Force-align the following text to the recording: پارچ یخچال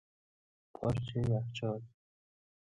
پارچ 0.75 1.07
یخچال 1.29 1.81